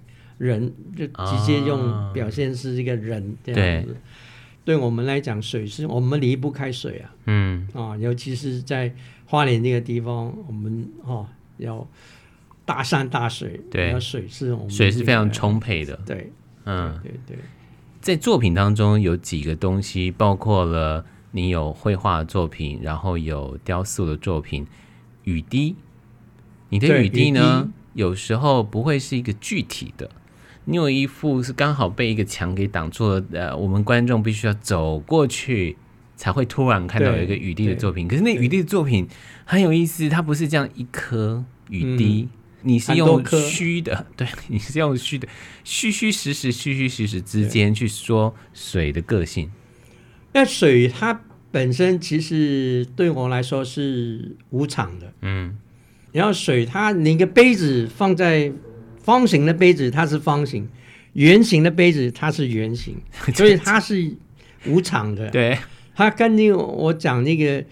[0.43, 3.91] 人，就直接用表现是一个人这样子。
[3.91, 3.93] 哦、
[4.65, 8.93] 对，对我们来讲，水是我们离不开水啊，嗯，啊、哦，尤其是在
[9.25, 11.25] 花莲那个地方，我们哦
[11.58, 11.88] 要
[12.65, 16.32] 大山大水，对，水是我们水是非常充沛的，对，
[16.65, 17.36] 嗯，对对。
[17.36, 17.38] 对
[18.01, 24.67] 在作品当中有几个东西，包括了你有绘画的作品，然后有雕塑的作品。
[25.23, 25.77] 雨滴，
[26.67, 27.63] 你的雨滴呢？
[27.63, 30.10] 滴有时候不会是一个具体的，
[30.65, 33.23] 你有一副是刚好被一个墙给挡住了。
[33.32, 35.78] 呃，我们观众必须要走过去，
[36.15, 38.08] 才会突然看到有一个雨滴的作品。
[38.08, 39.08] 可是那雨滴的作品
[39.45, 42.30] 很有意思，它不是这样一颗雨滴。
[42.32, 45.28] 嗯你是用虚的，对， 你是用虚的，
[45.65, 49.52] 虚虚实实，虚虚实实之间去说水的个性。
[50.32, 51.19] 那水它
[51.52, 55.58] 本身其实对我来说是无常的，嗯。
[56.13, 58.49] 然后水它，你一个杯子放在
[59.03, 60.63] 方形的杯子，它是方形；
[61.13, 62.95] 圆形的杯子，它是圆形，
[63.35, 64.11] 所 以它是
[64.65, 65.29] 无常的。
[65.31, 65.55] 对，
[65.93, 67.63] 它跟你我讲那个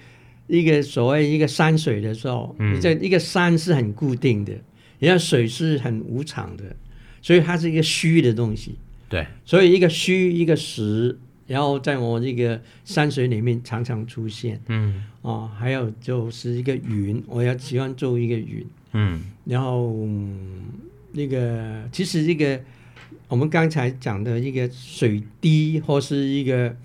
[0.48, 4.54] 一个所谓一个山水的时候，嗯，你这一个山是很固定的。
[5.00, 6.64] 然后水是很无常的，
[7.24, 8.76] 所以它是一个虚的东西。
[9.10, 11.18] 对，所以一个虚一个实，
[11.48, 14.62] 然后在我这个山水里面常常出现。
[14.68, 18.64] 嗯，哦，还有就是一个云，我要喜欢做一个云。
[18.94, 20.66] 嗯，然后、嗯、
[21.14, 22.60] 那个其实这个
[23.28, 26.76] 我们刚才讲的一个水滴或是一个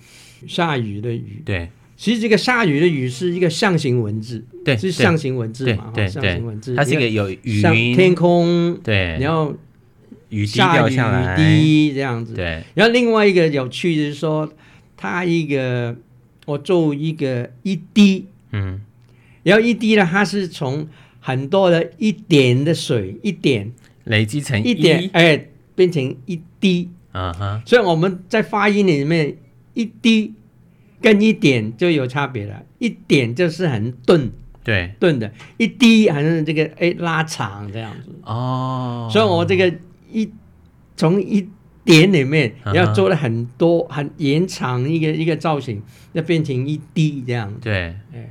[0.47, 1.43] 下雨的雨。
[1.45, 1.69] 对。
[1.99, 5.91] 其实这个下雨的雨是一个象形文字，对，是象形文字嘛？
[5.95, 9.57] 对，象形文字，它是一个有雨云、天空，对，然后
[10.29, 12.35] 雨滴掉下来，雨滴这样子。
[12.35, 14.53] 对，然后另外一个有趣的是说，
[14.95, 15.97] 它一个
[16.45, 18.79] 我做一个一滴，嗯，
[19.43, 20.87] 然后一滴呢，它是从
[21.21, 23.73] 很多的一点的水，一点
[24.07, 27.63] 累积成一点，哎，变成一滴，啊哈。
[27.65, 29.37] 所以我们在发音里面
[29.75, 30.33] 一滴。
[30.99, 34.31] 跟一点就有差别了，一点就是很钝，
[34.65, 38.11] 对，钝的，一滴还是这个哎拉长这样子。
[38.25, 39.73] 哦，所以我这个
[40.11, 40.29] 一
[40.97, 41.47] 从一
[41.85, 45.83] 点里面要做了很多很延长一个一个造型，
[46.15, 47.53] 要变成一滴这样。
[47.53, 48.29] 子，对，哎，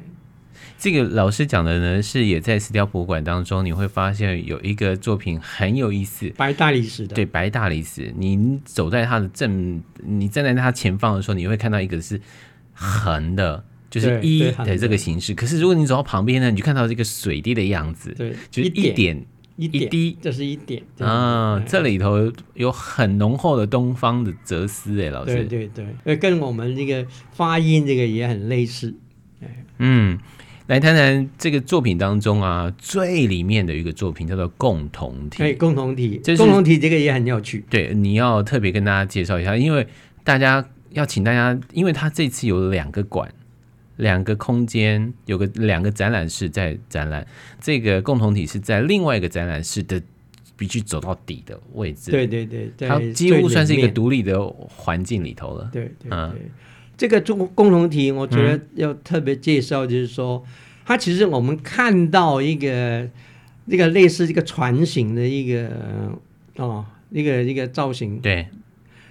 [0.77, 12.19] 这个老师讲的呢是也在石雕博物馆当中，你会发现有一个作品很有意思，白大理石的，对，白大理石，你走在它的正，你站在它前方的时候，你会看到一个是。
[12.77, 15.33] 横的，就是一的这个形式。
[15.33, 21.57] 可是如果你走到旁边呢，你就看到这个水滴的样子，对，就是一点一滴，这是一点啊。
[21.65, 28.93] 这里头有很浓厚的东方的哲思，哎，老师，对对对，跟我们这个发音这个也很类似。
[29.77, 30.19] 嗯，
[30.67, 35.39] 来谈谈这个作品当中啊，最里面的一个作品叫做共同体。
[35.39, 37.63] 对，共同体，共同体这个也很有趣。
[37.69, 39.87] 对，你要特别跟大家介绍一下，因为
[40.23, 40.65] 大家。
[40.91, 43.29] 要请大家，因为他这次有两个馆，
[43.97, 47.27] 两个空间，有个两个展览室在展览。
[47.59, 50.01] 这个共同体是在另外一个展览室的
[50.55, 52.11] 必须走到底的位置。
[52.11, 55.69] 对对对，它几乎算是一个独立的环境里头了。
[55.73, 56.33] 对对对，嗯、
[56.97, 60.51] 这个中共同体，我觉得要特别介绍，就是说，嗯、
[60.85, 63.09] 它其实我们看到一个
[63.69, 65.69] 这个类似一个船型的一个
[66.57, 68.19] 哦，一个一个造型。
[68.19, 68.47] 对，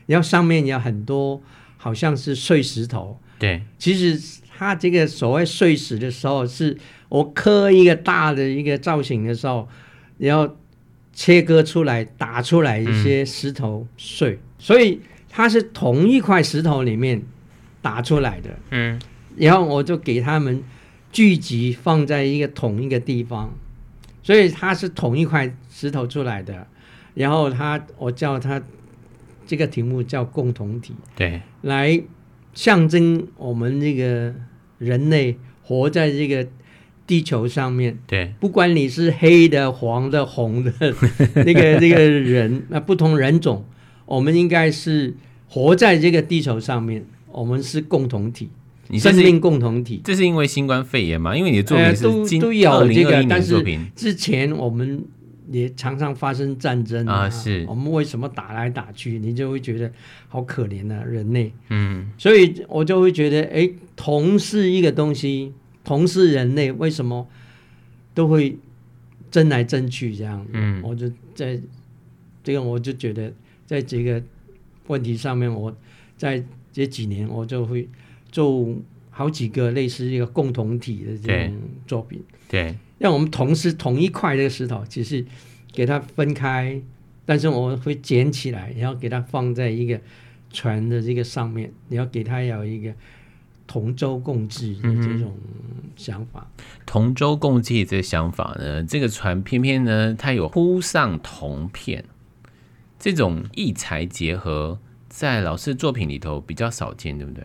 [0.06, 1.40] 然后上面有很多。
[1.76, 3.60] 好像是碎石头，对。
[3.78, 6.74] 其实它这个所谓碎石的时候，是
[7.10, 9.68] 我刻一个大的一个造型的时候，
[10.16, 10.56] 然后
[11.12, 17.20] 切割出来打出来一些石头碎，嗯、所以它是同一块石头里面
[17.84, 18.50] 打出来的。
[18.70, 18.98] 嗯。
[19.36, 20.62] 然后我就给他们
[21.12, 23.52] 聚集放在一个同一个地方，
[24.22, 26.66] 所以它是同一块石头出来的。
[27.12, 28.62] 然后他，我叫他。
[29.46, 32.02] 这个题目叫共同体，对，来
[32.54, 34.34] 象征我们这个
[34.78, 36.48] 人类活在这个
[37.06, 40.72] 地球上面，对，不管你是黑的、黄的、红的，
[41.44, 43.66] 那个那个人，那不同人种，
[44.06, 45.14] 我们应该是
[45.46, 48.48] 活在这个地球上面，我们是共同体，
[48.98, 50.00] 生命共同体。
[50.04, 51.36] 这是因为新冠肺炎吗？
[51.36, 53.62] 因为你的作品是都都有这个，但是
[53.94, 55.04] 之前我们。
[55.50, 59.18] 也常常发生战争啊，啊是我们为什么打来打去？
[59.18, 59.92] 你就会觉得
[60.26, 61.52] 好可怜啊，人类。
[61.68, 65.52] 嗯，所以我就会觉得，哎，同是一个东西，
[65.84, 67.28] 同是人类，为什么
[68.14, 68.56] 都会
[69.30, 70.44] 争来争去这样？
[70.50, 71.60] 嗯，我就在
[72.42, 73.30] 这个，我就觉得，
[73.66, 74.20] 在这个
[74.86, 75.76] 问题上面，我
[76.16, 76.42] 在
[76.74, 77.88] 这几年我就会
[78.30, 78.68] 做
[79.08, 81.56] 好几个类似一个共同体的这种
[81.86, 82.22] 作品。
[82.50, 85.24] 对，让我们同时同一块这个石头，只是
[85.72, 86.78] 给它分开，
[87.24, 89.98] 但是我会捡起来，然后给它放在一个
[90.52, 92.92] 船的这个上面，你要给它有一个。
[93.66, 95.34] 同舟共济的这种
[95.96, 102.04] 想法，嗯、同舟共济这个想法呢，这个船偏偏呢，它有铺上铜片，
[102.98, 104.78] 这种异材结合，
[105.16, 107.44] 在老师作品里头比较少见，对不对？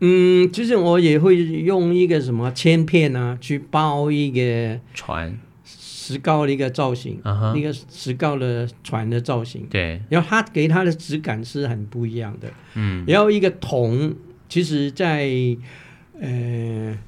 [0.00, 9.66] 嗯，其实我也会用一个什么铅片啊，去包一个船石膏的一个造型，啊、一个石膏的船的造型。
[9.70, 12.52] 对，然后它给它的质感是很不一样的。
[12.74, 14.14] 嗯，然后一个铜。
[14.46, 15.28] 其实在，
[16.20, 16.98] 在呃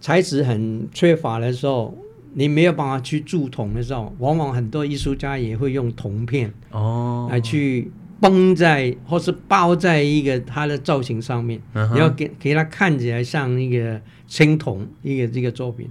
[0.00, 1.94] 材质很缺乏的时候，
[2.34, 15.88] 你没有办法去铸铜的时候，往往很多艺术家也会用铜片哦来去绷在或是包在一个它的造型上面，然后给给它看起来像一个青铜一个这个作品。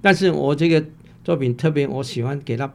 [0.00, 0.84] 但是我这个
[1.24, 2.72] 作品特别，我喜欢给它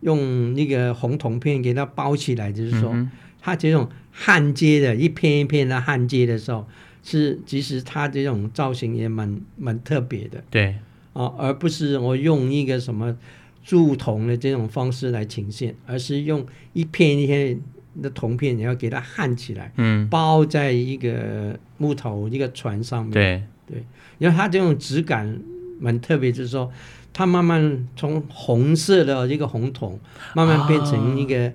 [0.00, 2.90] 用那个红铜片给它包起来，就是说。
[2.92, 6.66] 嗯它这种焊接的一片一片的焊接的时候，
[7.04, 10.42] 是其实它这种造型也蛮蛮特别的。
[10.50, 10.74] 对，
[11.12, 13.16] 啊，而不是我用一个什么
[13.62, 17.60] 铸铜的这种方式来呈现，而是用一片一片
[18.02, 23.12] 的铜片，你要给它焊起来，嗯，包在一个木头一个船上面。
[23.12, 23.42] 对。
[23.66, 23.84] 对，
[24.18, 25.40] 因为它这种质感
[25.80, 26.70] 蛮特别，就是说
[27.12, 29.98] 它慢慢从红色的一个红铜，
[30.34, 31.46] 慢慢变成一个。
[31.48, 31.52] 啊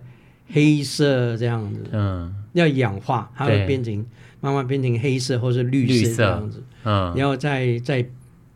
[0.54, 4.06] 黑色这样子，嗯，要氧化，它会变成
[4.42, 8.06] 慢慢变成黑色或是绿色这样子，嗯，然后再在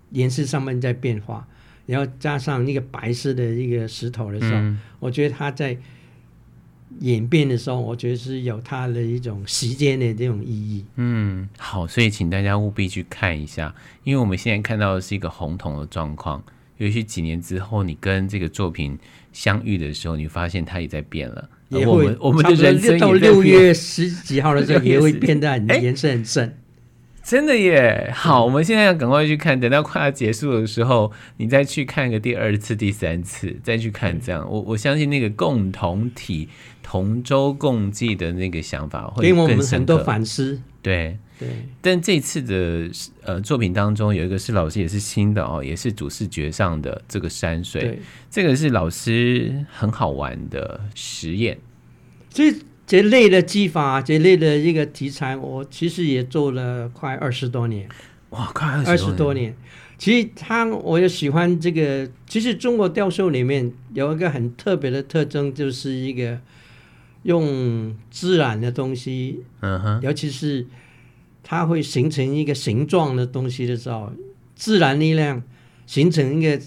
[0.10, 1.48] 颜色上面再变化，
[1.86, 5.78] 然后加上那个白色的一个石头的时候，嗯，我觉得它在
[7.00, 10.86] 演变的时候，我觉得是有它的一种时间的这种意义。
[10.96, 16.44] 嗯，好，所以请大家务必去看一下，因为我们现在看到的是一个红铜的状况，
[16.78, 18.98] 也许几年之后你跟这个作品
[19.34, 21.50] 相遇的时候，你发现它也在变了。
[21.70, 26.58] 也会，我们的人生到六月 十几号的时候也会变得很颜色很深，
[27.26, 28.12] 真的耶！
[28.14, 36.48] 好，我们现在要赶快去看，等到快要结束的时候，你再去看个第二次、第三次，再去看这样，我我相信那个共同体、
[36.84, 40.62] 同舟共济的那个想法会给我们很多反思。
[40.84, 41.18] 对。
[41.38, 41.50] 对，
[41.82, 42.90] 但这次的
[43.24, 51.58] 呃作品当中有一个是老师也是新的哦，也是主视觉上的这个山水，对，这个是老师很好玩的实验。
[52.30, 52.54] 这
[52.86, 57.88] 这类的技法，这类的一个题材，我其实也做了快二十多年。
[58.30, 59.56] 哇，快二十多年。
[59.98, 62.10] 其实他，我也喜欢这个。
[62.28, 66.40] 其实中国雕塑里面有一个很特别的特征，就是一个
[67.24, 70.66] 用自然的东西，嗯哼，尤其是。
[71.48, 74.12] 它会形成一个形状的东西的时候，
[74.56, 75.44] 自然力量
[75.86, 76.60] 形成一个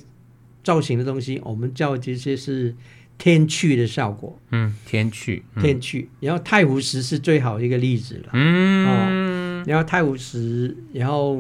[0.62, 2.72] 造型的东西，我们叫这些是
[3.18, 4.38] 天去的效果。
[4.50, 6.09] 嗯，天去，嗯、天去。
[6.20, 8.31] 然后太湖石是最好的一个例子了。
[8.33, 11.37] 嗯，哦、然后太湖石，然后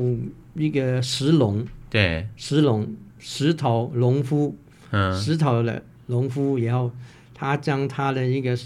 [0.54, 2.86] 一个石龙，对，石龙，
[3.18, 4.56] 石头农夫，
[4.90, 6.90] 嗯，石头的农夫，然后
[7.32, 8.58] 他将他的一个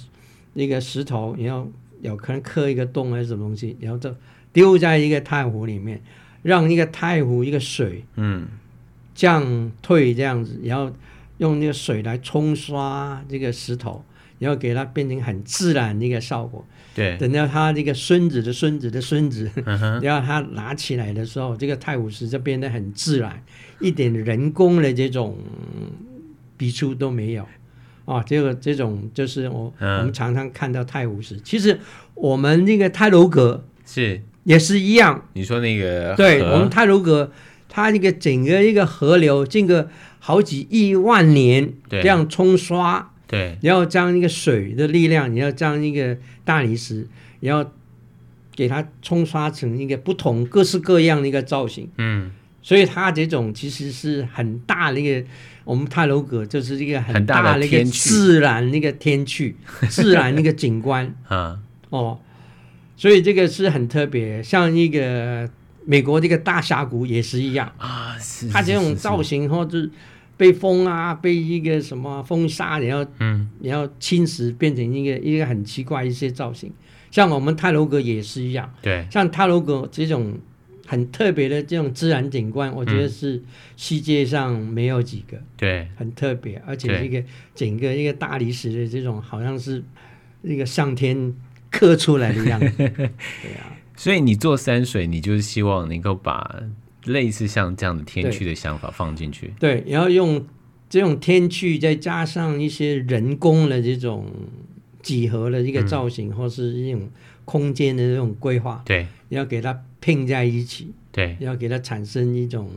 [0.54, 1.70] 一个石头，然后
[2.00, 4.12] 有可能刻一个洞还是什么东西，然后就。
[4.54, 5.98] 丢在一个太湖里面，
[6.42, 8.46] 让一个太湖一个水，嗯，
[9.14, 10.94] 降退这样子，然后
[11.42, 14.04] 用那个水来冲刷这个石头，
[14.38, 16.64] 然后给它变成很自然的一个效果。
[16.94, 23.42] 对，等到他这个孙子的孙子的孙子，嗯、 然后他拿起来的时候，这个太湖石就变得很自然，
[23.80, 25.36] 一点人工的这种
[26.56, 27.42] 笔触都没有。
[28.04, 31.40] 啊、哦，这个这种就是我、嗯、我们常常看到太湖石。
[31.40, 31.80] 其实
[32.14, 34.22] 我们那个泰鲁阁是。
[34.44, 37.30] 也是一样，你说那个对，我们泰鲁阁，
[37.74, 47.08] 它这个整个一个河流，经过好几亿万年这样冲刷，对，然后将一个水的力量，你要将一个大理石，
[47.40, 47.70] 然后
[48.54, 55.26] 给它冲刷成一个不同各式各样的一个造型，嗯，所以它这种其实是很大的一个，
[55.64, 59.56] 我们泰楼阁就是一个很大的一个自然那个天趣，
[59.88, 61.14] 自然那 个景观。
[61.26, 61.58] 啊，
[61.88, 62.18] 哦。
[62.94, 65.50] 所以这个是很特别，像一个
[65.84, 67.72] 美国这个大峡谷也是一样。
[67.76, 69.88] 啊，是，它这种造型或者
[70.36, 76.72] 被风啊，被一个什么风沙，然后嗯，然后侵蚀变成一个一个很奇怪一些造型。
[77.10, 80.34] 像我们泰罗阁也是一样，对，像泰罗阁这种
[80.86, 83.42] 很特别的这种自然景观，我觉得是
[83.76, 87.22] 世界上没有几个，对，很特别，而且一个
[87.54, 89.82] 整个一个大理石的这种，好像是
[90.42, 91.34] 一个上天。
[91.74, 93.06] 刻出来的样子， 对
[93.56, 93.72] 啊。
[94.02, 96.60] 所以你做山水，你就是希望能够把
[97.04, 99.54] 类似像这样的天趣的想法放进去。
[99.60, 100.44] 对，然后用
[100.90, 104.26] 这种天趣，再加上一些人工的这种
[105.02, 107.08] 几何的一个造型，嗯、或是一种
[107.44, 112.68] 空间的这种规划，对，要给它拼在一起，对，要给它产生一种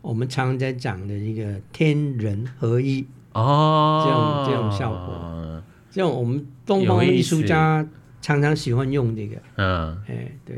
[0.00, 3.04] 我们常常在讲的一个天人合一
[3.34, 7.86] 哦，这种这种效果，这种我们东方艺术家
[8.20, 10.56] 常常喜欢用这个，嗯，哎，对。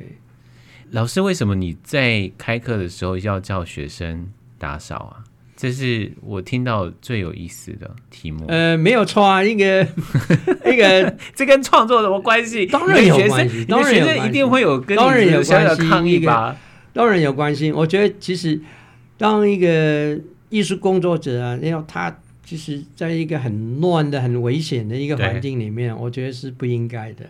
[0.90, 5.24] 老师，为什么你在开课的时候要叫学生打扫啊？
[5.56, 8.44] 这是我听到最有意思的题目。
[8.48, 9.86] 呃，没有错啊，一个
[10.66, 12.66] 一个，这跟创作有什么关系？
[12.66, 16.56] 当然有关系，当然一定会有跟当然有小小抗议吧？
[16.92, 17.70] 当然有关系。
[17.70, 18.60] 我觉得其实
[19.16, 20.18] 当一个
[20.50, 27.24] 艺术工作者啊，要他其实在一个很乱的、很危险的一个环境里面，我觉得是不应该的。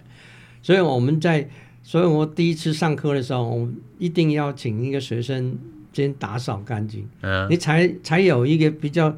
[0.62, 1.48] 所以我们在。
[1.84, 5.58] 所以我第一次上课的时候，我一定要请一个学生
[5.92, 9.12] 先打扫干净，嗯，你才才有一个比较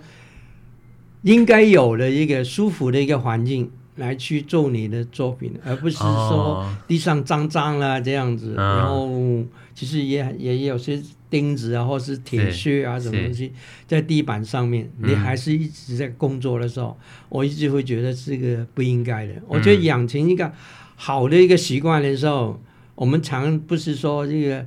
[1.20, 13.52] 应该有的一个舒服的一个环境来去做你的作品，而不是说地上脏脏了这样子，哦、然后其实也也有些钉子啊，或是铁屑啊什么东西
[13.86, 19.34] 在地板上面，你还是一直在工作的时候，嗯、我一直会觉得这个不应该的。
[19.46, 20.50] 我觉得养成一个。
[20.96, 22.62] 好的一个习惯的时候，
[22.94, 24.64] 我们常不是说这个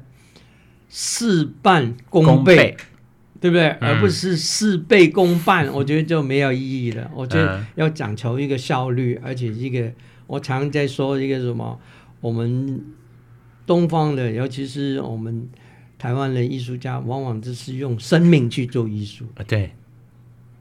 [0.89, 2.77] 事半功倍，倍
[3.39, 3.69] 对不对？
[3.69, 7.09] 嗯、而不是事倍功半，我觉得就没有意义了。
[7.15, 9.91] 我觉得要讲求一个效率，而且一个
[10.27, 11.79] 我常在说一个什么，
[12.19, 12.83] 我们
[13.65, 15.47] 东方的，尤其是我们
[15.97, 19.43] 台湾的艺术家，往往就是用生命去做艺术啊。
[19.47, 19.71] 对，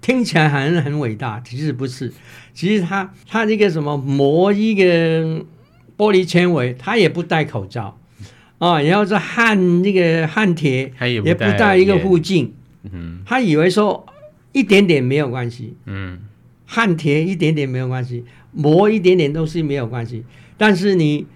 [0.00, 2.12] 听起来很很伟大，其实不是。
[2.54, 5.44] 其实他他这个什么磨一个。
[5.96, 7.98] 玻璃纤维，他也不戴口罩
[8.58, 12.52] 啊，然后是焊那个焊铁，也不戴一个护镜。
[12.92, 14.06] 嗯，他以为说
[14.52, 15.74] 一点点没有关系。
[15.86, 16.20] 嗯，
[16.66, 20.24] 焊铁一点点没有关系，磨一点点都是没有关系。
[20.56, 21.26] 但是你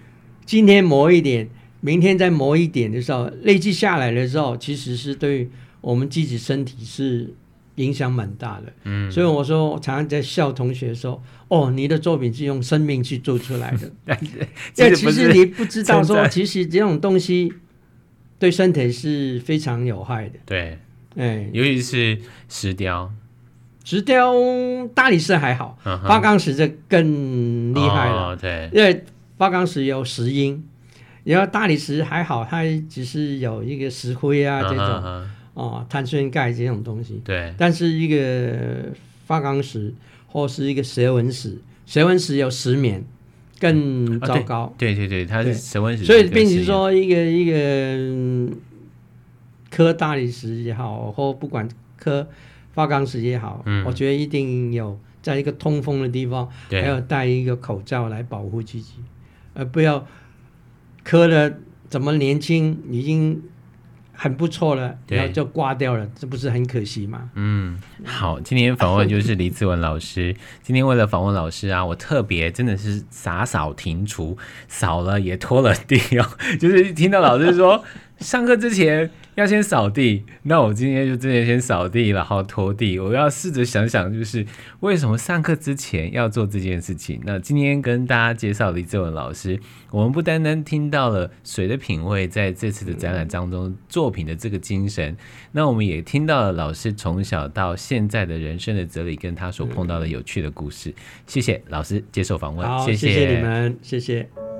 [0.45, 1.49] 今天磨一点，
[1.79, 5.49] 明天再磨一点的时候，累积下来的时候，其实是对
[5.81, 7.33] 我们自己身体是。
[7.81, 13.91] 影响蛮大的，嗯，所以我说，我常常在笑同学说：“哦，你的作品是用生命去做出来的。
[14.75, 17.51] ”但其实你不知道说， 其实这种东西
[18.37, 20.39] 对身体是非常有害的。
[20.45, 20.77] 对，
[21.15, 22.17] 哎，尤其是
[22.47, 23.11] 石雕，
[23.83, 24.33] 石雕
[24.93, 28.35] 大理石还好，花岗石这更厉害了。
[28.35, 29.03] 对，因为
[29.37, 30.63] 花岗石有石英，
[31.23, 35.27] 然后大理石还好，它只是有一个石灰啊这种。
[35.53, 38.87] 哦，碳酸钙这种东西，对，但是一个
[39.27, 39.93] 花岗石
[40.27, 43.03] 或是一个蛇纹石，蛇纹石有石棉，
[43.59, 44.61] 更糟糕。
[44.61, 48.55] 哦、对，对对对，它是蛇纹石，所以并且说一个一个
[49.69, 52.25] 刻大理石也好，或不管刻
[52.73, 56.81] 花岗石也好，嗯，我觉得一定有在一个通风的地方，对。
[56.81, 58.93] 还要戴一个口罩来保护自己，
[59.53, 60.07] 而不要
[61.03, 61.57] 磕了
[61.89, 63.43] 怎么年轻已经。
[64.21, 67.31] 很不错了，然后就挂掉了，这不是很可惜吗？
[67.33, 70.35] 嗯，好，今天访问就是李子文老师。
[70.61, 76.29] 今天为了访问老师啊，我特别真的是洒扫庭除，扫了也拖了地哦，
[76.61, 77.83] 就是听到老师说
[78.21, 79.09] 上课之前。
[79.35, 82.99] 要先扫地，那我今天就直接先扫地，然后拖地。
[82.99, 84.45] 我要试着想想，就是
[84.81, 87.21] 为什么上课之前要做这件事情。
[87.23, 89.57] 那今天跟大家介绍李志文老师，
[89.89, 95.15] 我们不单单听到了水的品味在这次的展览当中作品的这个精神，
[95.53, 100.93] 那我们也听到了老师从小到现在的人生的哲理，跟他所碰到的有趣的故事。
[101.25, 104.50] 谢谢老师接受访问，谢谢你们，谢谢。